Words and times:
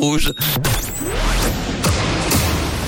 Rouge. 0.00 0.32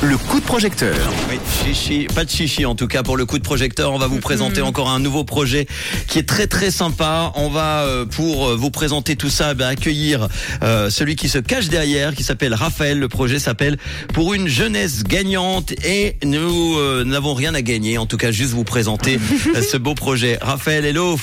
Le 0.00 0.16
coup 0.16 0.38
de 0.38 0.44
projecteur. 0.44 0.94
Oui, 1.28 1.40
chichi, 1.64 2.06
pas 2.14 2.24
de 2.24 2.30
chichi 2.30 2.64
en 2.64 2.76
tout 2.76 2.86
cas 2.86 3.02
pour 3.02 3.16
le 3.16 3.26
coup 3.26 3.36
de 3.38 3.42
projecteur. 3.42 3.92
On 3.92 3.98
va 3.98 4.06
vous 4.06 4.20
présenter 4.20 4.60
encore 4.60 4.88
un 4.88 5.00
nouveau 5.00 5.24
projet 5.24 5.66
qui 6.06 6.20
est 6.20 6.28
très 6.28 6.46
très 6.46 6.70
sympa. 6.70 7.32
On 7.34 7.48
va 7.48 7.80
euh, 7.80 8.04
pour 8.04 8.50
euh, 8.50 8.54
vous 8.54 8.70
présenter 8.70 9.16
tout 9.16 9.28
ça 9.28 9.54
ben, 9.54 9.66
accueillir 9.66 10.28
euh, 10.62 10.88
celui 10.88 11.16
qui 11.16 11.28
se 11.28 11.38
cache 11.38 11.68
derrière, 11.68 12.14
qui 12.14 12.22
s'appelle 12.22 12.54
Raphaël. 12.54 13.00
Le 13.00 13.08
projet 13.08 13.40
s'appelle 13.40 13.76
Pour 14.14 14.32
une 14.32 14.46
jeunesse 14.46 15.02
gagnante 15.02 15.72
et 15.84 16.16
nous 16.22 16.78
euh, 16.78 17.02
n'avons 17.02 17.34
rien 17.34 17.56
à 17.56 17.62
gagner. 17.62 17.98
En 17.98 18.06
tout 18.06 18.18
cas, 18.18 18.30
juste 18.30 18.52
vous 18.52 18.62
présenter 18.62 19.18
ce 19.68 19.76
beau 19.76 19.96
projet. 19.96 20.38
Raphaël, 20.40 20.84
hello. 20.84 21.18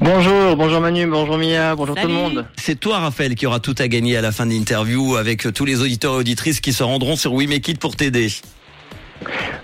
Bonjour, 0.00 0.56
bonjour 0.56 0.80
Manu, 0.80 1.06
bonjour 1.06 1.38
Mia, 1.38 1.74
bonjour 1.74 1.94
tout 1.94 2.06
le 2.06 2.12
monde. 2.12 2.46
C'est 2.56 2.78
toi, 2.78 2.98
Raphaël, 2.98 3.34
qui 3.34 3.46
aura 3.46 3.60
tout 3.60 3.74
à 3.78 3.88
gagner 3.88 4.16
à 4.16 4.20
la 4.20 4.32
fin 4.32 4.44
de 4.44 4.52
l'interview 4.52 5.16
avec 5.16 5.52
tous 5.54 5.64
les 5.64 5.80
auditeurs 5.80 6.14
et 6.14 6.18
auditrices 6.18 6.60
qui 6.60 6.72
se 6.72 6.82
rendront 6.82 7.16
sur 7.16 7.32
We 7.32 7.48
Make 7.48 7.68
It 7.68 7.78
pour 7.80 7.96
t'aider. 7.96 8.28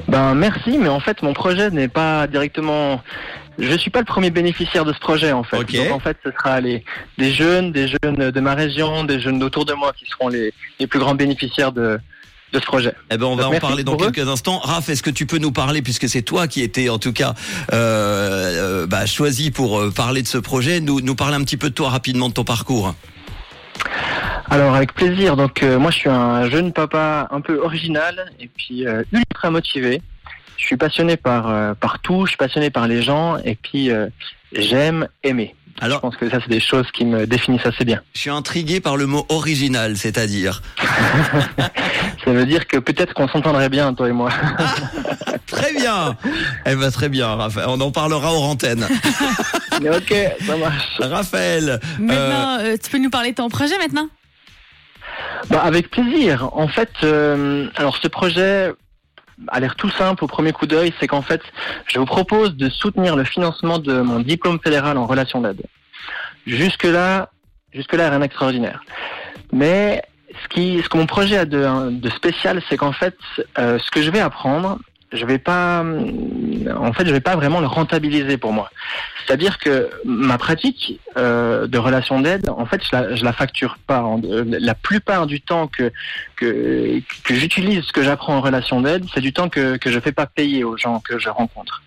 Ben 0.09 0.35
merci, 0.35 0.79
mais 0.79 0.89
en 0.89 1.01
fait 1.01 1.23
mon 1.23 1.35
projet 1.35 1.71
n'est 1.71 1.89
pas 1.89 2.27
directement. 2.27 3.03
Je 3.59 3.77
suis 3.77 3.91
pas 3.91 3.99
le 3.99 4.07
premier 4.07 4.31
bénéficiaire 4.31 4.85
de 4.85 4.93
ce 4.93 4.99
projet 4.99 5.33
en 5.33 5.43
fait. 5.43 5.59
Ok. 5.59 5.75
Donc 5.77 5.93
en 5.93 6.01
fait 6.01 6.17
ce 6.25 6.31
sera 6.31 6.61
les 6.61 6.85
des 7.19 7.33
jeunes, 7.33 7.73
des 7.73 7.89
jeunes 7.89 8.31
de 8.31 8.41
ma 8.41 8.55
région, 8.55 9.05
des 9.05 9.21
jeunes 9.21 9.43
autour 9.43 9.67
de 9.67 9.75
moi 9.75 9.93
qui 9.99 10.07
seront 10.07 10.29
les, 10.29 10.55
les 10.79 10.87
plus 10.87 10.99
grands 10.99 11.15
bénéficiaires 11.15 11.73
de 11.73 11.99
de 12.53 12.59
ce 12.59 12.65
projet. 12.67 12.95
Eh 13.11 13.17
ben, 13.17 13.27
on 13.27 13.37
va 13.37 13.49
en 13.49 13.59
parler 13.59 13.85
dans 13.85 13.95
eux. 13.95 14.11
quelques 14.11 14.29
instants. 14.29 14.59
Raph, 14.59 14.89
est-ce 14.89 15.03
que 15.03 15.11
tu 15.11 15.27
peux 15.27 15.39
nous 15.39 15.53
parler, 15.53 15.83
puisque 15.83 16.09
c'est 16.09 16.23
toi 16.23 16.49
qui 16.49 16.63
étais 16.63 16.89
en 16.89 16.99
tout 16.99 17.13
cas 17.13 17.35
euh, 17.73 18.83
euh, 18.83 18.87
bah, 18.87 19.07
choisi 19.07 19.51
pour 19.51 19.79
euh, 19.79 19.91
parler 19.91 20.23
de 20.23 20.29
ce 20.29 20.39
projet, 20.39 20.81
nous, 20.81 21.01
nous 21.01 21.15
parler 21.15 21.37
un 21.37 21.45
petit 21.45 21.57
peu 21.57 21.71
de 21.71 21.75
toi 21.75 21.91
rapidement, 21.91 22.29
de 22.29 22.35
ton 22.35 22.45
parcours. 22.45 22.95
Alors 24.51 24.75
avec 24.75 24.95
plaisir. 24.95 25.37
Donc 25.37 25.63
euh, 25.63 25.79
moi 25.79 25.91
je 25.91 25.99
suis 25.99 26.09
un 26.09 26.51
jeune 26.51 26.73
papa 26.73 27.29
un 27.31 27.41
peu 27.41 27.59
original 27.61 28.33
et 28.41 28.49
puis 28.49 28.87
euh, 28.87 29.03
ultra 29.13 29.51
motivé. 29.51 30.03
Je 30.57 30.65
suis 30.65 30.77
passionné 30.77 31.17
par 31.17 31.49
euh, 31.49 31.75
par 31.75 32.01
tout, 32.01 32.27
je 32.27 32.31
suis 32.31 32.37
passionné 32.37 32.71
par 32.71 32.89
les 32.89 33.03
gens 33.03 33.39
et 33.39 33.55
puis 33.55 33.91
j'aime 34.53 35.07
aimer. 35.23 35.55
Je 35.79 35.85
Alors, 35.87 36.01
pense 36.01 36.17
que 36.17 36.29
ça 36.29 36.39
c'est 36.43 36.51
des 36.51 36.61
choses 36.61 36.91
qui 36.93 37.05
me 37.07 37.27
définissent 37.27 37.65
assez 37.65 37.85
bien. 37.85 38.03
je 38.13 38.21
suis 38.21 38.31
intrigué 38.31 38.81
par 38.81 38.97
le 38.97 39.07
mot 39.07 39.25
original, 39.31 39.97
c'est-à-dire. 39.97 40.63
Ça 42.25 42.33
veut 42.33 42.47
dire 42.47 42.67
que 42.67 42.77
peut-être 42.77 43.15
qu'on 43.15 43.29
s'entendrait 43.29 43.69
bien, 43.69 43.95
toi 43.95 44.09
et 44.09 44.13
moi. 44.13 44.31
Très 45.47 45.73
bien 45.73 46.17
Eh 46.67 46.77
ben 46.77 46.91
très 46.91 47.09
bien, 47.09 47.35
Raphaël. 47.35 47.69
On 47.69 47.81
en 47.81 47.91
parlera 47.91 48.33
hors 48.33 48.45
antenne. 48.45 48.87
Mais 49.83 49.91
ok, 49.91 50.15
ça 50.47 50.57
marche. 50.57 51.01
Raphaël, 51.01 51.81
Maintenant, 51.99 52.59
euh, 52.61 52.77
tu 52.83 52.91
peux 52.91 52.99
nous 52.99 53.11
parler 53.11 53.31
de 53.31 53.37
ton 53.37 53.49
projet 53.49 53.77
maintenant? 53.79 54.09
Bah, 55.49 55.63
avec 55.65 55.91
plaisir. 55.91 56.51
En 56.53 56.69
fait, 56.69 56.91
euh, 57.03 57.69
alors 57.77 57.97
ce 57.97 58.09
projet 58.09 58.73
a 59.49 59.61
l'air 59.61 59.75
tout 59.75 59.91
simple 59.91 60.23
au 60.25 60.27
premier 60.27 60.53
coup 60.53 60.67
d'œil, 60.67 60.93
c'est 61.01 61.07
qu'en 61.07 61.23
fait, 61.23 61.41
je 61.87 61.99
vous 61.99 62.05
propose 62.05 62.55
de 62.57 62.69
soutenir 62.69 63.17
le 63.17 63.25
financement 63.25 63.79
de 63.79 64.01
mon 64.01 64.21
diplôme 64.21 64.61
fédéral 64.63 64.99
en 64.99 65.07
relations 65.07 65.41
d'aide. 65.41 65.63
Jusque-là, 66.47 67.31
jusque-là, 67.73 68.11
rien 68.11 68.21
d'extraordinaire. 68.21 68.83
Mais 69.53 70.03
ce, 70.43 70.49
qui, 70.49 70.81
ce 70.83 70.89
que 70.89 70.97
mon 70.97 71.07
projet 71.07 71.39
a 71.39 71.45
de, 71.45 72.09
spécial, 72.11 72.63
c'est 72.69 72.77
qu'en 72.77 72.93
fait, 72.93 73.17
euh, 73.59 73.79
ce 73.79 73.91
que 73.91 74.03
je 74.03 74.11
vais 74.11 74.21
apprendre, 74.21 74.79
je 75.13 75.25
vais 75.25 75.39
pas, 75.39 75.81
hum, 75.81 76.69
en 76.77 76.93
fait, 76.93 77.07
je 77.07 77.13
vais 77.13 77.21
pas 77.21 77.37
vraiment 77.37 77.61
le 77.61 77.67
rentabiliser 77.67 78.37
pour 78.37 78.53
moi. 78.53 78.71
C'est-à-dire 79.27 79.59
que 79.59 79.91
ma 80.05 80.39
pratique 80.39 80.99
euh, 81.17 81.67
de 81.67 81.79
relation 81.79 82.21
d'aide, 82.21 82.49
en 82.49 82.67
fait, 82.67 82.83
je 82.85 82.89
la, 82.97 83.15
je 83.15 83.25
la 83.25 83.33
facture 83.33 83.79
pas. 83.87 84.03
Euh, 84.25 84.45
La 84.59 84.75
plupart 84.75 85.27
du 85.27 85.41
temps 85.41 85.67
que 85.69 85.93
que, 86.37 87.01
que 87.25 87.35
j'utilise 87.35 87.83
ce 87.85 87.93
que 87.93 88.03
j'apprends 88.03 88.37
en 88.37 88.41
relation 88.41 88.81
d'aide, 88.81 89.05
c'est 89.15 89.21
du 89.21 89.33
temps 89.33 89.49
que 89.49 89.77
que 89.77 89.91
je 89.91 90.01
fais 90.01 90.13
pas 90.13 90.27
payer 90.27 90.65
aux 90.65 90.77
gens 90.77 91.01
que 91.01 91.19
je 91.19 91.29
rencontre. 91.29 91.83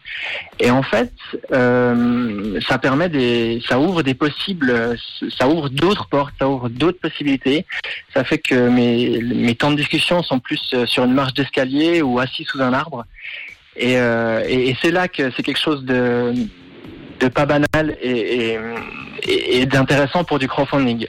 Et 0.59 0.69
en 0.69 0.83
fait, 0.83 1.11
euh, 1.51 2.59
ça 2.67 2.77
permet 2.77 3.09
des, 3.09 3.61
ça 3.67 3.79
ouvre 3.79 4.03
des 4.03 4.13
possibles, 4.13 4.95
ça 5.37 5.47
ouvre 5.47 5.69
d'autres 5.69 6.07
portes, 6.07 6.33
ça 6.39 6.47
ouvre 6.47 6.69
d'autres 6.69 6.99
possibilités. 6.99 7.65
Ça 8.13 8.23
fait 8.23 8.37
que 8.37 8.69
mes 8.69 9.19
mes 9.21 9.55
temps 9.55 9.71
de 9.71 9.75
discussion 9.75 10.21
sont 10.23 10.39
plus 10.39 10.61
euh, 10.73 10.85
sur 10.85 11.03
une 11.03 11.13
marche 11.13 11.33
d'escalier 11.33 12.01
ou 12.01 12.19
assis 12.19 12.45
sous 12.45 12.61
un 12.61 12.73
arbre. 12.73 13.05
Et, 13.75 13.97
euh, 13.97 14.43
et, 14.47 14.69
et 14.69 14.77
c'est 14.81 14.91
là 14.91 15.07
que 15.07 15.31
c'est 15.35 15.43
quelque 15.43 15.59
chose 15.59 15.83
de 15.83 16.33
de 17.19 17.27
pas 17.29 17.45
banal 17.45 17.95
et, 18.01 18.57
et, 19.23 19.65
d'intéressant 19.65 20.23
pour 20.25 20.39
du 20.39 20.47
crowdfunding. 20.47 21.05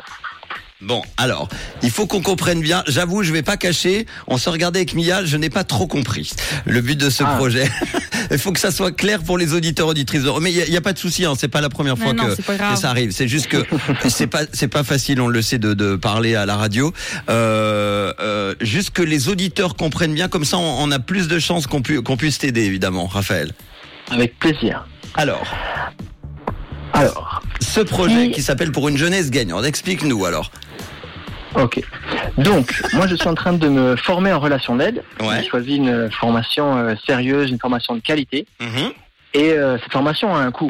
Bon, 0.80 1.02
alors, 1.16 1.48
il 1.82 1.90
faut 1.90 2.06
qu'on 2.06 2.20
comprenne 2.20 2.60
bien. 2.60 2.84
J'avoue, 2.86 3.22
je 3.22 3.32
vais 3.32 3.42
pas 3.42 3.56
cacher. 3.56 4.06
On 4.26 4.36
se 4.36 4.48
regardait 4.50 4.80
avec 4.80 4.94
Mia, 4.94 5.24
je 5.24 5.36
n'ai 5.38 5.48
pas 5.50 5.64
trop 5.64 5.86
compris 5.86 6.32
le 6.66 6.80
but 6.82 6.96
de 6.96 7.08
ce 7.10 7.24
Ah. 7.26 7.36
projet. 7.36 7.64
il 8.34 8.38
faut 8.38 8.52
que 8.52 8.60
ça 8.60 8.70
soit 8.70 8.92
clair 8.92 9.22
pour 9.22 9.38
les 9.38 9.54
auditeurs 9.54 9.86
auditrices. 9.88 10.22
Mais 10.40 10.52
il 10.52 10.70
y, 10.72 10.76
a- 10.76 10.80
pas 10.80 10.92
de 10.92 10.98
souci, 10.98 11.24
hein, 11.24 11.32
c'est 11.38 11.48
pas 11.48 11.60
la 11.60 11.68
première 11.70 11.96
fois 11.98 12.12
non, 12.12 12.26
que, 12.26 12.76
ça 12.76 12.90
arrive. 12.90 13.10
C'est 13.12 13.28
juste 13.28 13.46
que 13.48 13.64
c'est 14.08 14.26
pas 14.26 14.42
c'est 14.52 14.68
pas 14.68 14.84
facile, 14.84 15.20
on 15.20 15.28
le 15.28 15.40
sait, 15.42 15.58
de, 15.58 15.72
de 15.74 15.96
parler 15.96 16.34
à 16.34 16.44
la 16.46 16.56
radio. 16.56 16.92
Euh, 17.28 18.12
euh, 18.20 18.54
juste 18.60 18.90
que 18.90 19.02
les 19.02 19.28
auditeurs 19.28 19.76
comprennent 19.76 20.14
bien, 20.14 20.28
comme 20.28 20.44
ça, 20.44 20.58
on, 20.58 20.82
on 20.84 20.90
a 20.90 20.98
plus 20.98 21.28
de 21.28 21.38
chances 21.38 21.66
qu'on 21.66 21.80
pu- 21.82 22.02
qu'on 22.02 22.16
puisse 22.16 22.38
t'aider, 22.38 22.62
évidemment, 22.62 23.06
Raphaël. 23.06 23.52
Avec 24.10 24.38
plaisir. 24.38 24.86
Alors, 25.14 25.46
Alors, 26.92 27.42
ce 27.60 27.80
projet 27.80 28.26
Si- 28.26 28.30
qui 28.32 28.42
s'appelle 28.42 28.72
pour 28.72 28.88
une 28.88 28.96
jeunesse 28.98 29.30
gagnante, 29.30 29.64
explique-nous 29.64 30.24
alors. 30.26 30.50
ok. 31.54 31.80
Donc, 32.38 32.82
moi, 32.92 33.06
je 33.06 33.14
suis 33.14 33.28
en 33.28 33.34
train 33.34 33.52
de 33.52 33.68
me 33.68 33.96
former 33.96 34.32
en 34.32 34.40
relation 34.40 34.76
d'aide. 34.76 35.02
Ouais. 35.20 35.36
J'ai 35.40 35.48
choisi 35.48 35.76
une 35.76 36.10
formation 36.10 36.76
euh, 36.76 36.94
sérieuse, 37.06 37.50
une 37.50 37.58
formation 37.58 37.94
de 37.94 38.00
qualité. 38.00 38.46
Mhm. 38.60 38.92
Et 39.34 39.52
euh, 39.52 39.78
cette 39.78 39.92
formation 39.92 40.34
a 40.34 40.38
un 40.38 40.50
coût. 40.50 40.68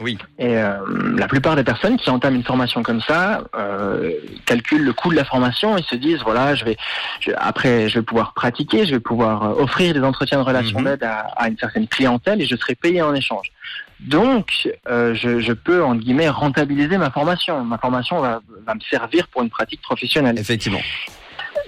Oui. 0.00 0.18
Et 0.40 0.56
euh, 0.58 0.74
la 1.16 1.28
plupart 1.28 1.54
des 1.54 1.62
personnes 1.62 1.96
qui 1.96 2.10
entament 2.10 2.34
une 2.34 2.42
formation 2.42 2.82
comme 2.82 3.00
ça 3.00 3.44
euh, 3.56 4.10
calculent 4.44 4.82
le 4.84 4.92
coût 4.92 5.10
de 5.10 5.16
la 5.16 5.24
formation 5.24 5.76
et 5.78 5.82
se 5.82 5.94
disent 5.94 6.20
voilà, 6.24 6.54
je 6.56 6.64
vais 6.64 6.76
je- 7.20 7.30
après 7.36 7.88
je 7.88 8.00
vais 8.00 8.04
pouvoir 8.04 8.34
pratiquer, 8.34 8.86
je 8.86 8.90
vais 8.92 9.00
pouvoir 9.00 9.44
euh, 9.44 9.62
offrir 9.62 9.94
des 9.94 10.00
entretiens 10.02 10.38
de 10.38 10.42
relation 10.44 10.80
Mhm. 10.80 10.84
d'aide 10.84 11.04
à, 11.04 11.18
à 11.36 11.48
une 11.48 11.56
certaine 11.58 11.86
clientèle 11.86 12.42
et 12.42 12.46
je 12.46 12.56
serai 12.56 12.74
payé 12.74 13.02
en 13.02 13.14
échange. 13.14 13.52
Donc, 14.00 14.68
euh, 14.88 15.14
je, 15.14 15.38
je 15.38 15.52
peux 15.52 15.82
en 15.84 15.94
guillemets 15.94 16.28
rentabiliser 16.28 16.98
ma 16.98 17.10
formation. 17.10 17.64
Ma 17.64 17.78
formation 17.78 18.20
va, 18.20 18.40
va 18.66 18.74
me 18.74 18.80
servir 18.90 19.28
pour 19.28 19.42
une 19.42 19.50
pratique 19.50 19.80
professionnelle. 19.80 20.36
Effectivement. 20.38 20.80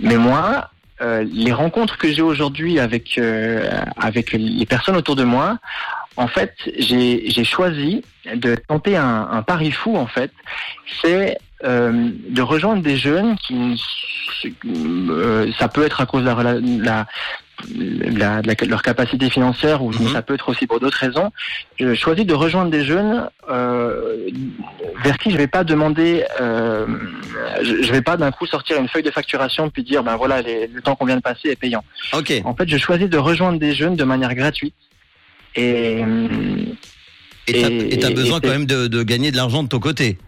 Mais 0.01 0.17
moi, 0.17 0.71
euh, 1.01 1.25
les 1.33 1.53
rencontres 1.53 1.97
que 1.97 2.11
j'ai 2.13 2.23
aujourd'hui 2.23 2.81
avec 2.81 3.17
euh, 3.19 3.71
avec 3.97 4.33
les 4.33 4.67
personnes 4.67 4.97
autour 4.97 5.15
de 5.15 5.23
moi, 5.25 5.59
en 6.17 6.29
fait, 6.29 6.55
j'ai 6.79 7.45
choisi 7.45 8.03
de 8.35 8.55
tenter 8.55 8.97
un, 8.97 9.29
un 9.31 9.43
pari 9.43 9.71
fou. 9.71 9.97
En 9.97 10.07
fait, 10.07 10.31
c'est 11.03 11.39
euh, 11.65 12.11
de 12.29 12.43
rejoindre 12.43 12.83
des 12.83 12.97
jeunes 12.97 13.37
qui, 13.37 13.81
euh, 14.67 15.51
ça 15.59 15.69
peut 15.69 15.85
être 15.85 16.01
à 16.01 16.07
cause 16.07 16.23
de 16.23 16.29
la, 16.29 16.35
la, 16.61 17.07
la- 17.75 18.43
la- 18.43 18.67
leur 18.67 18.83
capacité 18.83 19.31
financière 19.31 19.83
ou 19.83 19.91
Mhm. 19.91 20.09
ça 20.13 20.21
peut 20.21 20.35
être 20.35 20.51
aussi 20.51 20.67
pour 20.67 20.79
d'autres 20.81 20.99
raisons. 20.99 21.33
Je 21.81 21.95
choisis 21.95 22.27
de 22.27 22.35
rejoindre 22.35 22.71
des 22.71 22.85
jeunes 22.85 23.31
euh, 23.51 24.29
vers 25.03 25.17
qui 25.17 25.31
je 25.31 25.39
vais 25.39 25.47
pas 25.47 25.65
demander, 25.65 26.25
euh, 26.41 26.87
je, 27.63 27.83
je 27.83 27.93
vais 27.93 28.03
pas 28.03 28.19
d'un 28.19 28.31
coup 28.31 28.47
sortir 28.47 28.79
une 28.79 28.89
feuille 28.89 29.03
de 29.03 29.11
facturation 29.11 29.71
puis 29.71 29.83
dire 29.83 30.03
ben 30.03 30.17
voilà 30.17 30.43
les- 30.43 30.67
le 30.67 30.83
temps 30.83 30.95
qu'on 30.95 31.07
vient 31.07 31.17
de 31.17 31.23
passer 31.23 31.49
est 31.49 31.57
payant. 31.57 31.83
Ok. 32.13 32.33
En 32.45 32.55
fait, 32.55 32.69
je 32.69 32.77
choisis 32.77 33.09
de 33.09 33.17
rejoindre 33.19 33.59
des 33.59 33.73
jeunes 33.75 33.97
de 33.97 34.05
manière 34.05 34.35
gratuite 34.35 34.75
et 35.57 36.03
Et 37.47 37.99
t'as 37.99 38.11
besoin 38.11 38.39
et 38.39 38.41
quand 38.43 38.49
même 38.49 38.67
de, 38.67 38.87
de 38.87 39.03
gagner 39.03 39.31
de 39.31 39.37
l'argent 39.37 39.63
de 39.63 39.69
ton 39.69 39.79
côté. 39.81 40.19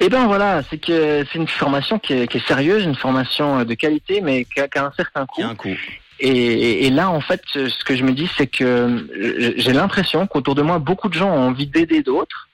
Eh 0.00 0.08
ben 0.08 0.26
voilà, 0.26 0.62
c'est 0.68 0.78
que 0.78 1.24
c'est 1.30 1.38
une 1.38 1.46
formation 1.46 1.98
qui 2.00 2.12
est, 2.14 2.26
qui 2.26 2.38
est 2.38 2.46
sérieuse, 2.48 2.82
une 2.84 2.96
formation 2.96 3.64
de 3.64 3.74
qualité, 3.74 4.20
mais 4.20 4.44
qui 4.44 4.58
a, 4.60 4.66
qui 4.66 4.78
a 4.78 4.86
un 4.86 4.92
certain 4.96 5.26
coût. 5.26 5.42
Un. 5.42 5.54
Et, 6.18 6.28
et- 6.28 6.86
et 6.86 6.90
là, 6.90 7.10
en 7.10 7.20
fait, 7.20 7.40
ce 7.54 7.84
que 7.84 7.94
je 7.96 8.02
me 8.02 8.12
dis, 8.12 8.28
c'est 8.36 8.46
que 8.48 9.06
j'ai 9.56 9.72
l'impression 9.72 10.26
qu'autour 10.26 10.54
de 10.56 10.62
moi, 10.62 10.78
beaucoup 10.80 11.08
de 11.08 11.14
gens 11.14 11.30
ont 11.30 11.48
envie 11.48 11.66
d'aider 11.68 12.02
d'autres, 12.02 12.48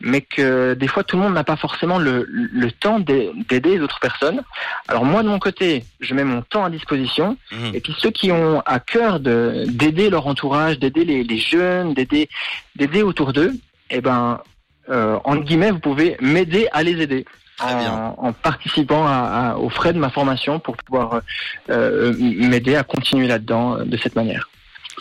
mais 0.00 0.20
que 0.22 0.74
des 0.74 0.88
fois, 0.88 1.04
tout 1.04 1.16
le 1.16 1.22
monde 1.22 1.34
n'a 1.34 1.44
pas 1.44 1.56
forcément 1.56 1.98
le, 1.98 2.26
le 2.30 2.72
temps 2.72 2.98
d'ai- 3.00 3.30
d'aider 3.48 3.78
d'autres 3.78 4.00
personnes. 4.00 4.40
Alors 4.88 5.04
moi, 5.04 5.22
de 5.22 5.28
mon 5.28 5.38
côté, 5.38 5.84
je 6.00 6.14
mets 6.14 6.24
mon 6.24 6.42
temps 6.42 6.64
à 6.64 6.70
disposition, 6.70 7.36
Mhm. 7.52 7.74
et 7.74 7.80
puis 7.80 7.94
ceux 7.98 8.10
qui 8.10 8.32
ont 8.32 8.60
à 8.66 8.80
cœur 8.80 9.20
de- 9.20 9.64
d'aider 9.68 10.08
leur 10.10 10.26
entourage, 10.26 10.78
d'aider 10.78 11.04
les, 11.04 11.22
les 11.24 11.38
jeunes, 11.38 11.92
d'aider 11.94 12.28
d'aider 12.76 13.02
autour 13.02 13.32
d'eux, 13.32 13.52
eh 13.90 14.00
ben, 14.00 14.40
euh, 14.88 15.18
entre 15.24 15.42
guillemets, 15.44 15.70
vous 15.70 15.80
pouvez 15.80 16.16
m'aider 16.20 16.66
à 16.72 16.82
les 16.82 17.00
aider. 17.02 17.24
Très 17.58 17.74
bien. 17.74 17.92
En, 18.16 18.28
en 18.28 18.32
participant 18.32 19.06
à, 19.06 19.50
à- 19.50 19.56
aux 19.56 19.68
frais 19.68 19.92
de 19.92 19.98
ma 19.98 20.08
formation 20.08 20.58
pour 20.60 20.78
pouvoir 20.78 21.14
euh, 21.14 21.20
euh, 21.68 22.14
m'aider 22.18 22.74
à 22.74 22.84
continuer 22.84 23.26
là-dedans 23.26 23.76
euh, 23.76 23.84
de 23.84 23.98
cette 23.98 24.16
manière. 24.16 24.48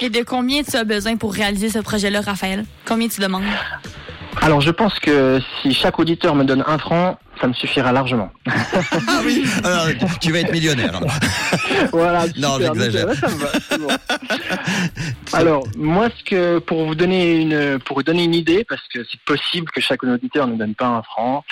Et 0.02 0.10
de 0.10 0.24
combien 0.24 0.62
tu 0.64 0.76
as 0.76 0.84
besoin 0.84 1.16
pour 1.16 1.34
réaliser 1.34 1.70
ce 1.70 1.80
projet-là, 1.80 2.20
Raphaël? 2.22 2.66
Combien 2.86 3.08
tu 3.08 3.22
demandes? 3.22 3.44
Alors 4.42 4.62
je 4.62 4.72
pense 4.72 4.98
que 5.00 5.40
si 5.62 5.74
chaque 5.74 6.00
auditeur 6.00 6.36
me 6.36 6.44
donne 6.44 6.64
un 6.66 6.78
franc, 6.78 7.20
ça 7.40 7.48
me 7.48 7.54
suffira 7.54 7.92
largement. 7.92 8.32
Ah 8.48 9.22
oui, 9.24 9.46
alors, 9.64 9.88
tu 10.20 10.32
vas 10.32 10.40
être 10.40 10.52
millionnaire. 10.52 11.00
voilà. 11.92 12.26
Non, 12.38 12.58
j'exagère. 12.60 13.08
nickel, 13.08 13.16
ça 13.16 13.28
me 13.28 13.38
va, 13.38 13.50
c'est 13.70 13.78
bon. 13.78 13.88
Alors 15.34 15.64
moi, 15.78 16.08
ce 16.18 16.24
que 16.24 16.60
pour 16.60 16.86
vous 16.86 16.96
donner 16.96 17.42
une 17.42 17.80
pour 17.80 17.98
vous 17.98 18.04
donner 18.04 18.24
une 18.24 18.36
idée, 18.36 18.66
parce 18.68 18.86
que 18.94 19.04
c'est 19.10 19.22
possible 19.22 19.70
que 19.72 19.82
chaque 19.82 20.04
auditeur 20.04 20.48
ne 20.48 20.56
donne 20.56 20.76
pas 20.76 20.88
un 20.88 21.04
franc. 21.04 21.44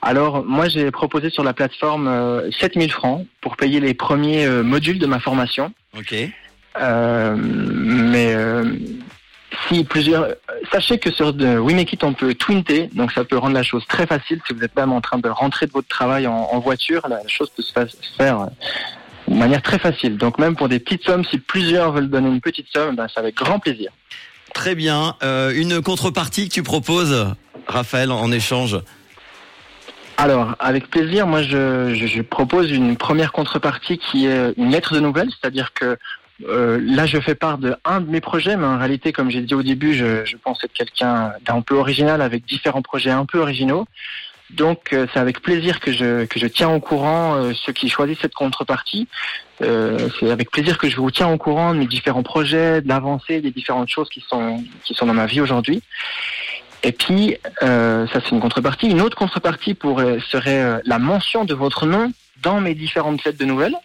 Alors 0.00 0.44
moi, 0.44 0.68
j'ai 0.68 0.90
proposé 0.90 1.30
sur 1.30 1.44
la 1.44 1.54
plateforme 1.54 2.08
euh, 2.08 2.50
7000 2.50 2.92
francs 2.92 3.26
pour 3.40 3.56
payer 3.56 3.80
les 3.80 3.94
premiers 3.94 4.46
euh, 4.46 4.62
modules 4.62 4.98
de 4.98 5.06
ma 5.06 5.20
formation. 5.20 5.72
Ok. 5.96 6.14
Euh, 6.80 7.36
mais 7.36 8.34
euh, 8.34 8.64
si 9.68 9.84
plusieurs, 9.84 10.28
sachez 10.70 10.98
que 10.98 11.10
sur 11.10 11.32
de 11.32 11.58
We 11.58 11.74
Make 11.74 11.92
It, 11.94 12.04
on 12.04 12.12
peut 12.12 12.34
twinter, 12.34 12.88
donc 12.92 13.12
ça 13.12 13.24
peut 13.24 13.38
rendre 13.38 13.54
la 13.54 13.62
chose 13.62 13.84
très 13.88 14.06
facile. 14.06 14.40
Si 14.46 14.52
vous 14.54 14.62
êtes 14.62 14.76
même 14.76 14.92
en 14.92 15.00
train 15.00 15.18
de 15.18 15.28
rentrer 15.28 15.66
de 15.66 15.72
votre 15.72 15.88
travail 15.88 16.26
en, 16.26 16.48
en 16.52 16.58
voiture, 16.60 17.02
la 17.08 17.20
chose 17.26 17.50
peut 17.50 17.62
se 17.62 17.72
fa- 17.72 17.88
se 17.88 17.96
faire 18.16 18.40
euh, 18.40 18.46
de 19.28 19.34
manière 19.34 19.62
très 19.62 19.78
facile. 19.78 20.18
Donc 20.18 20.38
même 20.38 20.54
pour 20.56 20.68
des 20.68 20.78
petites 20.78 21.04
sommes, 21.04 21.24
si 21.24 21.38
plusieurs 21.38 21.92
veulent 21.92 22.10
donner 22.10 22.28
une 22.28 22.40
petite 22.40 22.68
somme, 22.72 22.96
ben, 22.96 23.06
c'est 23.12 23.20
avec 23.20 23.34
grand 23.34 23.58
plaisir. 23.58 23.90
Très 24.54 24.74
bien. 24.74 25.16
Euh, 25.22 25.52
une 25.54 25.80
contrepartie 25.80 26.48
que 26.48 26.54
tu 26.54 26.62
proposes, 26.62 27.34
Raphaël, 27.66 28.10
en 28.12 28.30
échange? 28.30 28.78
Alors, 30.18 30.54
avec 30.58 30.88
plaisir, 30.88 31.26
moi 31.26 31.42
je, 31.42 31.94
je, 31.94 32.06
je 32.06 32.22
propose 32.22 32.70
une 32.70 32.96
première 32.96 33.32
contrepartie 33.32 33.98
qui 33.98 34.26
est 34.26 34.52
une 34.58 34.70
lettre 34.70 34.94
de 34.94 35.00
nouvelles, 35.00 35.30
c'est-à-dire 35.30 35.72
que 35.72 35.96
euh, 36.48 36.80
là 36.82 37.06
je 37.06 37.20
fais 37.20 37.34
part 37.34 37.58
de 37.58 37.76
un 37.84 38.00
de 38.00 38.10
mes 38.10 38.20
projets, 38.20 38.56
mais 38.56 38.66
en 38.66 38.78
réalité, 38.78 39.12
comme 39.12 39.30
j'ai 39.30 39.42
dit 39.42 39.54
au 39.54 39.62
début, 39.62 39.94
je, 39.94 40.36
pense 40.36 40.62
être 40.64 40.72
quelqu'un 40.72 41.32
d'un 41.44 41.60
peu 41.60 41.76
original 41.76 42.20
avec 42.20 42.44
différents 42.44 42.82
projets 42.82 43.10
un 43.10 43.26
peu 43.26 43.38
originaux. 43.38 43.86
Donc 44.50 44.92
euh, 44.92 45.06
c'est 45.12 45.20
avec 45.20 45.40
plaisir 45.40 45.80
que 45.80 45.92
je, 45.92 46.24
que 46.26 46.38
je 46.38 46.46
tiens 46.46 46.68
au 46.68 46.80
courant 46.80 47.36
euh, 47.36 47.52
ceux 47.54 47.72
qui 47.72 47.88
choisissent 47.88 48.20
cette 48.20 48.34
contrepartie. 48.34 49.08
C'est 49.60 50.28
avec 50.28 50.50
plaisir 50.50 50.76
que 50.76 50.88
je 50.88 50.96
vous 50.96 51.12
tiens 51.12 51.28
au 51.28 51.38
courant 51.38 51.72
de 51.72 51.78
mes 51.78 51.86
différents 51.86 52.24
projets, 52.24 52.80
de 52.80 52.88
l'avancée, 52.88 53.40
des 53.40 53.52
différentes 53.52 53.88
choses 53.88 54.08
qui 54.08 54.20
sont, 54.20 54.64
qui 54.82 54.92
sont 54.92 55.06
dans 55.06 55.14
ma 55.14 55.26
vie 55.26 55.40
aujourd'hui. 55.40 55.84
Et 56.82 56.90
puis, 56.90 57.36
ça 57.60 58.08
c'est 58.12 58.32
une 58.32 58.40
contrepartie. 58.40 58.88
Une 58.88 59.00
autre 59.00 59.16
contrepartie 59.16 59.74
pourrait, 59.74 60.18
serait 60.18 60.80
la 60.84 60.98
mention 60.98 61.44
de 61.44 61.54
votre 61.54 61.86
nom 61.86 62.12
dans 62.42 62.60
mes 62.60 62.74
différentes 62.74 63.22
lettres 63.22 63.38
de 63.38 63.44
nouvelles, 63.44 63.76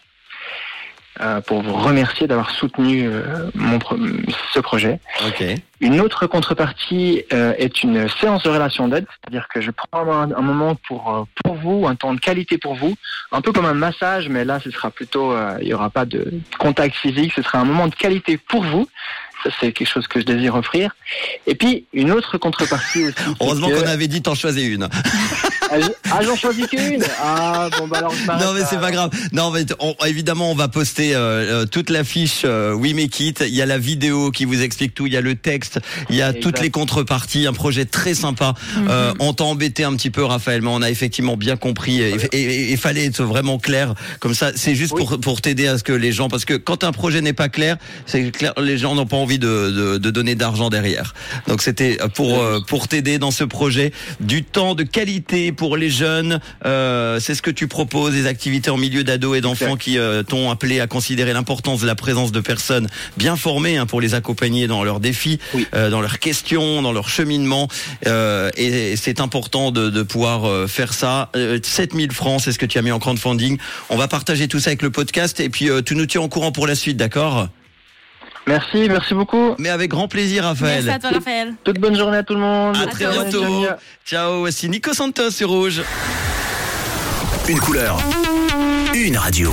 pour 1.46 1.62
vous 1.62 1.74
remercier 1.74 2.26
d'avoir 2.26 2.50
soutenu 2.50 3.06
euh, 3.08 3.50
mon 3.54 3.78
pro- 3.78 3.96
ce 4.54 4.60
projet. 4.60 5.00
Ok. 5.26 5.42
Une 5.80 6.00
autre 6.00 6.26
contrepartie 6.26 7.22
euh, 7.32 7.52
est 7.58 7.82
une 7.84 8.08
séance 8.20 8.42
de 8.42 8.48
relation 8.50 8.88
d'aide, 8.88 9.06
c'est-à-dire 9.10 9.46
que 9.52 9.60
je 9.60 9.70
prends 9.70 10.10
un, 10.12 10.32
un 10.32 10.40
moment 10.40 10.76
pour 10.88 11.14
euh, 11.14 11.22
pour 11.44 11.54
vous, 11.54 11.86
un 11.86 11.94
temps 11.94 12.14
de 12.14 12.20
qualité 12.20 12.58
pour 12.58 12.74
vous, 12.74 12.94
un 13.32 13.40
peu 13.40 13.52
comme 13.52 13.66
un 13.66 13.74
massage, 13.74 14.28
mais 14.28 14.44
là 14.44 14.58
ce 14.62 14.70
sera 14.70 14.90
plutôt, 14.90 15.32
euh, 15.32 15.56
il 15.60 15.68
y 15.68 15.74
aura 15.74 15.90
pas 15.90 16.04
de 16.04 16.32
contact 16.58 16.96
physique, 16.96 17.32
ce 17.34 17.42
sera 17.42 17.58
un 17.58 17.64
moment 17.64 17.86
de 17.88 17.94
qualité 17.94 18.36
pour 18.36 18.64
vous. 18.64 18.88
Ça 19.44 19.50
c'est 19.60 19.70
quelque 19.70 19.86
chose 19.88 20.08
que 20.08 20.18
je 20.18 20.24
désire 20.24 20.56
offrir. 20.56 20.90
Et 21.46 21.54
puis 21.54 21.84
une 21.92 22.10
autre 22.10 22.38
contrepartie 22.38 23.04
aussi. 23.04 23.14
Heureusement 23.40 23.68
qu'on 23.70 23.86
avait 23.86 24.08
dit 24.08 24.20
t'en 24.20 24.34
choisis 24.34 24.64
une. 24.68 24.88
Ah, 25.70 25.76
Ah 26.10 26.20
j'en 26.24 26.36
choisis 26.36 26.66
qu'une. 26.66 27.02
Ah 27.22 27.68
bon 27.78 27.86
bah 27.88 27.98
alors. 27.98 28.12
je 28.12 28.26
Non 28.26 28.52
mais 28.54 28.62
c'est 28.68 28.80
pas 28.80 28.90
grave. 28.90 29.10
Non 29.32 29.50
mais 29.50 29.64
on- 29.80 29.94
évidemment 30.06 30.50
on 30.50 30.54
va 30.54 30.68
poster 30.68 31.14
euh, 31.14 31.18
euh, 31.62 31.66
toute 31.66 31.90
la 31.90 32.04
fiche 32.04 32.42
euh, 32.44 32.72
We 32.74 32.94
Make 32.94 33.18
It. 33.20 33.44
Il 33.46 33.54
y 33.54 33.62
a 33.62 33.66
la 33.66 33.78
vidéo 33.78 34.30
qui 34.30 34.44
vous 34.44 34.62
explique 34.62 34.94
tout. 34.94 35.06
Il 35.06 35.12
y 35.12 35.16
a 35.16 35.20
le 35.20 35.34
texte. 35.34 35.80
Il 36.10 36.16
y 36.16 36.22
a 36.22 36.28
Exact. 36.28 36.40
toutes 36.42 36.60
les 36.60 36.70
contreparties. 36.70 37.46
Un 37.46 37.52
projet 37.52 37.84
très 37.84 38.14
sympa. 38.14 38.54
Euh, 38.88 39.12
on 39.18 39.32
t'a 39.34 39.44
embêté 39.44 39.84
un 39.84 39.94
petit 39.94 40.10
peu 40.10 40.24
Raphaël, 40.24 40.62
mais 40.62 40.70
on 40.70 40.82
a 40.82 40.90
effectivement 40.90 41.36
bien 41.36 41.56
compris. 41.56 42.00
Et 42.00 42.16
et- 42.32 42.38
et- 42.38 42.70
il 42.72 42.78
fallait 42.78 43.04
être 43.06 43.22
vraiment 43.22 43.58
clair. 43.58 43.94
Comme 44.20 44.34
ça, 44.34 44.52
c'est 44.54 44.74
juste 44.74 44.92
Oui. 44.94 45.04
pour 45.04 45.20
pour 45.20 45.40
t'aider 45.40 45.66
à 45.68 45.76
ce 45.78 45.84
que 45.84 45.92
les 45.92 46.12
gens, 46.12 46.28
parce 46.28 46.44
que 46.44 46.54
quand 46.54 46.84
un 46.84 46.92
projet 46.92 47.20
n'est 47.20 47.32
pas 47.32 47.48
clair, 47.48 47.76
c'est 48.06 48.30
clair, 48.30 48.54
les 48.58 48.78
gens 48.78 48.94
n'ont 48.94 49.06
pas 49.06 49.16
envie 49.16 49.38
de 49.38 49.48
de, 49.70 49.98
de 49.98 50.10
donner 50.10 50.34
d'argent 50.34 50.70
derrière. 50.70 51.14
Donc 51.46 51.62
c'était 51.62 51.98
pour 52.14 52.40
euh, 52.40 52.60
pour 52.66 52.88
t'aider 52.88 53.18
dans 53.18 53.30
ce 53.30 53.44
projet. 53.44 53.92
Du 54.20 54.42
temps 54.44 54.74
de 54.74 54.82
qualité 54.82 55.52
pour 55.58 55.76
les 55.76 55.90
jeunes. 55.90 56.40
Euh, 56.64 57.20
c'est 57.20 57.34
ce 57.34 57.42
que 57.42 57.50
tu 57.50 57.68
proposes, 57.68 58.14
des 58.14 58.26
activités 58.26 58.70
en 58.70 58.78
milieu 58.78 59.04
d'ados 59.04 59.36
et 59.36 59.40
d'enfants 59.42 59.76
qui 59.76 59.98
euh, 59.98 60.22
t'ont 60.22 60.50
appelé 60.50 60.80
à 60.80 60.86
considérer 60.86 61.34
l'importance 61.34 61.80
de 61.80 61.86
la 61.86 61.94
présence 61.96 62.32
de 62.32 62.40
personnes 62.40 62.86
bien 63.18 63.36
formées 63.36 63.76
hein, 63.76 63.84
pour 63.84 64.00
les 64.00 64.14
accompagner 64.14 64.66
dans 64.68 64.84
leurs 64.84 65.00
défis, 65.00 65.38
Oui. 65.52 65.66
euh, 65.74 65.90
dans 65.90 66.00
leurs 66.00 66.20
questions, 66.20 66.80
dans 66.80 66.92
leur 66.92 67.08
cheminement. 67.10 67.68
Euh, 68.06 68.50
et 68.56 68.96
c'est 68.96 69.20
important 69.20 69.70
de, 69.72 69.90
de 69.90 70.02
pouvoir 70.02 70.46
euh, 70.48 70.66
faire 70.68 70.94
ça. 70.94 71.30
Euh, 71.36 71.58
7000 71.62 72.12
francs, 72.12 72.40
c'est 72.44 72.52
ce 72.52 72.58
que 72.58 72.66
tu 72.66 72.78
as 72.78 72.82
mis 72.82 72.92
en 72.92 73.00
crowdfunding. 73.00 73.58
On 73.90 73.96
va 73.96 74.06
partager 74.08 74.46
tout 74.48 74.60
ça 74.60 74.70
avec 74.70 74.82
le 74.82 74.90
podcast 74.90 75.40
et 75.40 75.48
puis 75.50 75.68
euh, 75.68 75.82
tu 75.82 75.96
nous 75.96 76.06
tiens 76.06 76.20
au 76.20 76.28
courant 76.28 76.52
pour 76.52 76.66
la 76.68 76.76
suite, 76.76 76.96
d'accord? 76.96 77.48
Merci, 78.48 78.88
merci 78.88 79.14
beaucoup. 79.14 79.54
Mais 79.58 79.68
avec 79.68 79.90
grand 79.90 80.08
plaisir, 80.08 80.44
Raphaël. 80.44 80.84
Merci 80.84 80.96
à 80.96 80.98
toi, 80.98 81.10
Raphaël. 81.18 81.54
Toute 81.64 81.78
bonne 81.78 81.96
journée 81.96 82.16
à 82.16 82.22
tout 82.22 82.34
le 82.34 82.40
monde. 82.40 82.76
À 82.76 82.86
très 82.86 83.06
bientôt. 83.06 83.44
journée. 83.44 83.68
Ciao, 84.06 84.40
voici 84.40 84.68
Nico 84.68 84.94
Santos 84.94 85.30
sur 85.30 85.50
Rouge. 85.50 85.82
Une 87.48 87.60
couleur. 87.60 87.98
Une 88.94 89.16
radio. 89.18 89.52